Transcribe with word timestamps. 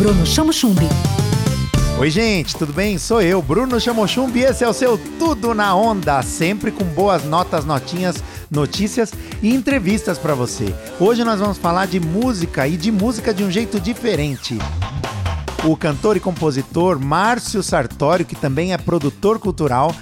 Bruno 0.00 0.24
Chamo 0.24 0.50
Chumbi. 0.50 0.88
Oi, 1.98 2.10
gente, 2.10 2.56
tudo 2.56 2.72
bem? 2.72 2.96
Sou 2.96 3.20
eu, 3.20 3.42
Bruno 3.42 3.78
Chamochumbi, 3.78 4.38
e 4.38 4.44
esse 4.44 4.64
é 4.64 4.68
o 4.68 4.72
seu 4.72 4.96
Tudo 5.18 5.52
na 5.52 5.74
Onda, 5.74 6.22
sempre 6.22 6.70
com 6.70 6.86
boas 6.86 7.22
notas, 7.22 7.66
notinhas, 7.66 8.16
notícias 8.50 9.12
e 9.42 9.54
entrevistas 9.54 10.16
para 10.16 10.34
você. 10.34 10.74
Hoje 10.98 11.22
nós 11.22 11.38
vamos 11.38 11.58
falar 11.58 11.86
de 11.86 12.00
música 12.00 12.66
e 12.66 12.78
de 12.78 12.90
música 12.90 13.34
de 13.34 13.44
um 13.44 13.50
jeito 13.50 13.78
diferente. 13.78 14.56
O 15.64 15.76
cantor 15.76 16.16
e 16.16 16.20
compositor 16.20 16.98
Márcio 16.98 17.62
Sartório, 17.62 18.24
que 18.24 18.34
também 18.34 18.72
é 18.72 18.78
produtor 18.78 19.38
cultural, 19.38 19.94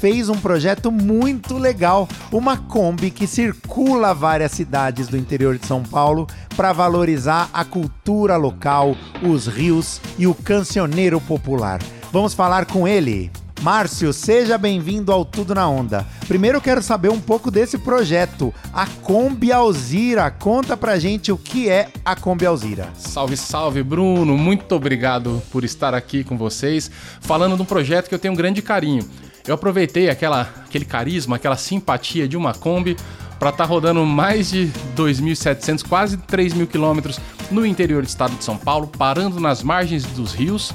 fez 0.00 0.28
um 0.28 0.36
projeto 0.36 0.90
muito 0.90 1.56
legal, 1.56 2.08
uma 2.30 2.56
Kombi 2.56 3.10
que 3.10 3.26
circula 3.26 4.14
várias 4.14 4.52
cidades 4.52 5.08
do 5.08 5.16
interior 5.16 5.58
de 5.58 5.66
São 5.66 5.82
Paulo 5.82 6.26
para 6.56 6.72
valorizar 6.72 7.48
a 7.52 7.64
cultura 7.64 8.36
local, 8.36 8.96
os 9.22 9.46
rios 9.46 10.00
e 10.18 10.26
o 10.26 10.34
cancioneiro 10.34 11.20
popular. 11.20 11.80
Vamos 12.12 12.34
falar 12.34 12.66
com 12.66 12.86
ele. 12.86 13.30
Márcio, 13.62 14.12
seja 14.12 14.58
bem-vindo 14.58 15.10
ao 15.10 15.24
Tudo 15.24 15.54
na 15.54 15.66
Onda. 15.66 16.06
Primeiro 16.28 16.60
quero 16.60 16.82
saber 16.82 17.08
um 17.08 17.20
pouco 17.20 17.50
desse 17.50 17.78
projeto, 17.78 18.52
a 18.72 18.86
Kombi 18.86 19.50
Alzira. 19.50 20.30
Conta 20.30 20.76
pra 20.76 20.98
gente 20.98 21.32
o 21.32 21.38
que 21.38 21.68
é 21.68 21.88
a 22.04 22.14
Kombi 22.14 22.44
Alzira. 22.44 22.90
Salve, 22.94 23.36
salve, 23.36 23.82
Bruno. 23.82 24.36
Muito 24.36 24.74
obrigado 24.74 25.42
por 25.50 25.64
estar 25.64 25.94
aqui 25.94 26.22
com 26.22 26.36
vocês, 26.36 26.90
falando 27.20 27.56
de 27.56 27.62
um 27.62 27.66
projeto 27.66 28.08
que 28.08 28.14
eu 28.14 28.18
tenho 28.18 28.34
um 28.34 28.36
grande 28.36 28.60
carinho. 28.60 29.08
Eu 29.46 29.54
aproveitei 29.54 30.08
aquela, 30.08 30.42
aquele 30.64 30.84
carisma, 30.84 31.36
aquela 31.36 31.56
simpatia 31.56 32.26
de 32.26 32.36
uma 32.36 32.52
Kombi 32.52 32.96
para 33.38 33.50
estar 33.50 33.64
tá 33.64 33.70
rodando 33.70 34.04
mais 34.04 34.50
de 34.50 34.70
2.700, 34.96 35.86
quase 35.86 36.16
3.000 36.16 36.66
quilômetros 36.66 37.20
no 37.50 37.64
interior 37.64 38.02
do 38.02 38.08
estado 38.08 38.34
de 38.36 38.44
São 38.44 38.56
Paulo, 38.56 38.86
parando 38.86 39.38
nas 39.38 39.62
margens 39.62 40.04
dos 40.04 40.32
rios 40.32 40.72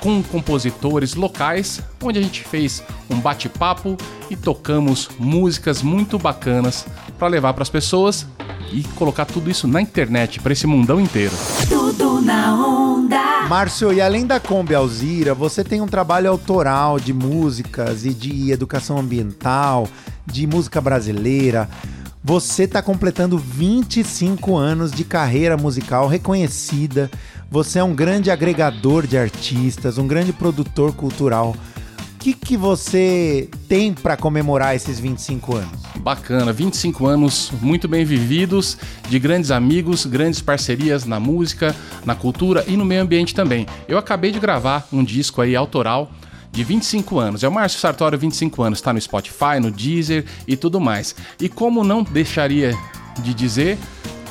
com 0.00 0.20
compositores 0.20 1.14
locais, 1.14 1.80
onde 2.02 2.18
a 2.18 2.22
gente 2.22 2.42
fez 2.42 2.82
um 3.08 3.20
bate-papo 3.20 3.96
e 4.28 4.34
tocamos 4.34 5.08
músicas 5.16 5.80
muito 5.80 6.18
bacanas 6.18 6.86
para 7.16 7.28
levar 7.28 7.54
para 7.54 7.62
as 7.62 7.70
pessoas 7.70 8.26
e 8.72 8.82
colocar 8.96 9.24
tudo 9.26 9.48
isso 9.48 9.68
na 9.68 9.80
internet 9.80 10.40
para 10.40 10.52
esse 10.52 10.66
mundão 10.66 11.00
inteiro. 11.00 11.32
Tudo 11.68 12.20
na. 12.20 12.61
Márcio, 13.52 13.92
e 13.92 14.00
além 14.00 14.26
da 14.26 14.40
Kombi 14.40 14.74
Alzira, 14.74 15.34
você 15.34 15.62
tem 15.62 15.82
um 15.82 15.86
trabalho 15.86 16.30
autoral 16.30 16.98
de 16.98 17.12
músicas 17.12 18.06
e 18.06 18.14
de 18.14 18.50
educação 18.50 18.96
ambiental, 18.96 19.86
de 20.24 20.46
música 20.46 20.80
brasileira. 20.80 21.68
Você 22.24 22.62
está 22.62 22.80
completando 22.80 23.36
25 23.36 24.56
anos 24.56 24.90
de 24.90 25.04
carreira 25.04 25.54
musical 25.54 26.08
reconhecida. 26.08 27.10
Você 27.50 27.78
é 27.78 27.84
um 27.84 27.94
grande 27.94 28.30
agregador 28.30 29.06
de 29.06 29.18
artistas, 29.18 29.98
um 29.98 30.06
grande 30.06 30.32
produtor 30.32 30.94
cultural 30.94 31.54
que, 32.22 32.32
que 32.32 32.56
você 32.56 33.48
tem 33.68 33.92
para 33.92 34.16
comemorar 34.16 34.76
esses 34.76 35.00
25 35.00 35.56
anos? 35.56 35.82
Bacana, 35.96 36.52
25 36.52 37.04
anos 37.04 37.50
muito 37.60 37.88
bem 37.88 38.04
vividos, 38.04 38.78
de 39.08 39.18
grandes 39.18 39.50
amigos, 39.50 40.06
grandes 40.06 40.40
parcerias 40.40 41.04
na 41.04 41.18
música, 41.18 41.74
na 42.06 42.14
cultura 42.14 42.64
e 42.68 42.76
no 42.76 42.84
meio 42.84 43.02
ambiente 43.02 43.34
também. 43.34 43.66
Eu 43.88 43.98
acabei 43.98 44.30
de 44.30 44.38
gravar 44.38 44.86
um 44.92 45.02
disco 45.02 45.42
aí 45.42 45.56
autoral 45.56 46.12
de 46.52 46.62
25 46.62 47.18
anos. 47.18 47.42
É 47.42 47.48
o 47.48 47.52
Márcio 47.52 47.80
Sartório, 47.80 48.16
25 48.16 48.62
anos, 48.62 48.78
está 48.78 48.92
no 48.92 49.00
Spotify, 49.00 49.58
no 49.60 49.72
Deezer 49.72 50.24
e 50.46 50.54
tudo 50.56 50.80
mais. 50.80 51.16
E 51.40 51.48
como 51.48 51.82
não 51.82 52.04
deixaria 52.04 52.72
de 53.20 53.34
dizer, 53.34 53.76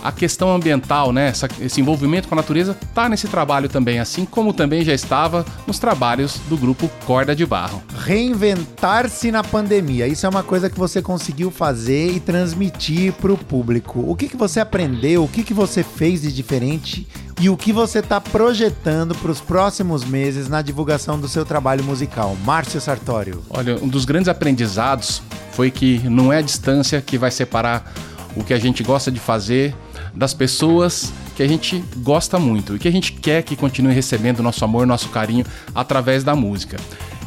a 0.03 0.11
questão 0.11 0.53
ambiental, 0.53 1.11
né, 1.11 1.27
essa, 1.27 1.47
esse 1.59 1.79
envolvimento 1.81 2.27
com 2.27 2.35
a 2.35 2.37
natureza, 2.37 2.77
está 2.81 3.07
nesse 3.07 3.27
trabalho 3.27 3.69
também, 3.69 3.99
assim 3.99 4.25
como 4.25 4.53
também 4.53 4.83
já 4.83 4.93
estava 4.93 5.45
nos 5.67 5.79
trabalhos 5.79 6.39
do 6.49 6.57
grupo 6.57 6.89
Corda 7.05 7.35
de 7.35 7.45
Barro. 7.45 7.81
Reinventar-se 8.03 9.31
na 9.31 9.43
pandemia, 9.43 10.07
isso 10.07 10.25
é 10.25 10.29
uma 10.29 10.43
coisa 10.43 10.69
que 10.69 10.77
você 10.77 11.01
conseguiu 11.01 11.51
fazer 11.51 12.11
e 12.11 12.19
transmitir 12.19 13.13
para 13.13 13.31
o 13.31 13.37
público. 13.37 14.03
O 14.07 14.15
que, 14.15 14.27
que 14.27 14.37
você 14.37 14.59
aprendeu, 14.59 15.23
o 15.23 15.27
que, 15.27 15.43
que 15.43 15.53
você 15.53 15.83
fez 15.83 16.21
de 16.21 16.31
diferente 16.31 17.07
e 17.39 17.49
o 17.49 17.57
que 17.57 17.73
você 17.73 17.99
está 17.99 18.21
projetando 18.21 19.15
para 19.15 19.31
os 19.31 19.41
próximos 19.41 20.03
meses 20.03 20.47
na 20.47 20.61
divulgação 20.61 21.19
do 21.19 21.27
seu 21.27 21.43
trabalho 21.43 21.83
musical. 21.83 22.37
Márcio 22.45 22.79
Sartório. 22.79 23.43
Olha, 23.49 23.77
um 23.81 23.87
dos 23.87 24.05
grandes 24.05 24.27
aprendizados 24.27 25.23
foi 25.51 25.71
que 25.71 25.97
não 26.07 26.31
é 26.31 26.37
a 26.37 26.41
distância 26.41 27.01
que 27.01 27.17
vai 27.17 27.31
separar 27.31 27.91
o 28.35 28.43
que 28.43 28.53
a 28.53 28.59
gente 28.59 28.83
gosta 28.83 29.11
de 29.11 29.19
fazer 29.19 29.75
das 30.13 30.33
pessoas 30.33 31.13
que 31.35 31.43
a 31.43 31.47
gente 31.47 31.83
gosta 31.97 32.37
muito 32.37 32.75
e 32.75 32.79
que 32.79 32.87
a 32.87 32.91
gente 32.91 33.13
quer 33.13 33.43
que 33.43 33.55
continue 33.55 33.93
recebendo 33.93 34.43
nosso 34.43 34.63
amor, 34.63 34.85
nosso 34.85 35.09
carinho 35.09 35.45
através 35.73 36.23
da 36.23 36.35
música. 36.35 36.77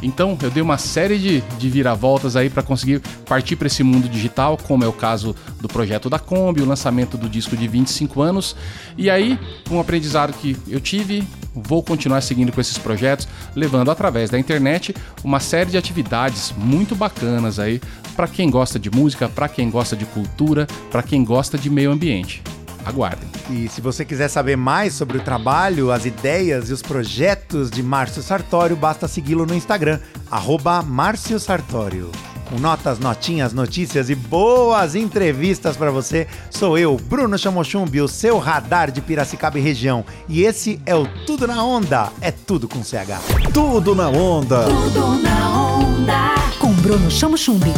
Então 0.01 0.37
eu 0.41 0.51
dei 0.51 0.61
uma 0.61 0.77
série 0.77 1.17
de, 1.17 1.41
de 1.57 1.69
viravoltas 1.69 2.35
aí 2.35 2.49
para 2.49 2.61
conseguir 2.61 3.01
partir 3.25 3.55
para 3.55 3.67
esse 3.67 3.81
mundo 3.81 4.07
digital, 4.07 4.57
como 4.57 4.83
é 4.83 4.87
o 4.87 4.93
caso 4.93 5.35
do 5.59 5.67
projeto 5.67 6.09
da 6.09 6.19
Kombi, 6.19 6.61
o 6.61 6.65
lançamento 6.65 7.17
do 7.17 7.27
disco 7.27 7.57
de 7.57 7.67
25 7.67 8.21
anos. 8.21 8.55
E 8.97 9.09
aí, 9.09 9.39
um 9.71 9.79
aprendizado 9.79 10.33
que 10.33 10.55
eu 10.67 10.79
tive, 10.79 11.27
vou 11.55 11.81
continuar 11.81 12.21
seguindo 12.21 12.51
com 12.51 12.61
esses 12.61 12.77
projetos, 12.77 13.27
levando 13.55 13.89
através 13.89 14.29
da 14.29 14.37
internet 14.37 14.93
uma 15.23 15.39
série 15.39 15.71
de 15.71 15.77
atividades 15.77 16.53
muito 16.55 16.95
bacanas 16.95 17.57
aí 17.57 17.81
para 18.15 18.27
quem 18.27 18.49
gosta 18.49 18.77
de 18.77 18.91
música, 18.91 19.27
para 19.27 19.49
quem 19.49 19.69
gosta 19.69 19.95
de 19.95 20.05
cultura, 20.05 20.67
para 20.91 21.01
quem 21.01 21.23
gosta 21.23 21.57
de 21.57 21.69
meio 21.69 21.91
ambiente 21.91 22.43
aguardem. 22.85 23.27
E 23.49 23.67
se 23.67 23.81
você 23.81 24.05
quiser 24.05 24.27
saber 24.27 24.55
mais 24.55 24.93
sobre 24.93 25.17
o 25.17 25.21
trabalho, 25.21 25.91
as 25.91 26.05
ideias 26.05 26.69
e 26.69 26.73
os 26.73 26.81
projetos 26.81 27.69
de 27.71 27.81
Márcio 27.81 28.21
Sartório, 28.21 28.75
basta 28.75 29.07
segui-lo 29.07 29.45
no 29.45 29.55
Instagram, 29.55 29.99
arroba 30.29 30.81
Márcio 30.81 31.39
Sartório. 31.39 32.11
Com 32.49 32.59
notas, 32.59 32.99
notinhas, 32.99 33.53
notícias 33.53 34.09
e 34.09 34.15
boas 34.15 34.93
entrevistas 34.93 35.75
para 35.75 35.89
você, 35.89 36.27
sou 36.51 36.77
eu, 36.77 36.95
Bruno 36.95 37.37
Chamochumbi, 37.39 37.99
o 38.01 38.07
seu 38.07 38.37
radar 38.37 38.91
de 38.91 39.01
Piracicaba 39.01 39.57
e 39.57 39.61
região. 39.61 40.05
E 40.29 40.43
esse 40.43 40.79
é 40.85 40.95
o 40.95 41.07
Tudo 41.25 41.47
na 41.47 41.63
Onda, 41.63 42.11
é 42.21 42.29
tudo 42.29 42.67
com 42.67 42.83
CH. 42.83 43.19
Tudo 43.51 43.95
na 43.95 44.09
Onda. 44.09 44.65
Tudo 44.65 45.23
na 45.23 45.49
Onda. 45.49 46.35
Com 46.59 46.71
Bruno 46.73 47.09
Chamochumbi. 47.09 47.73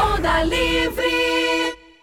Onda 0.00 0.44
Livre. 0.44 1.35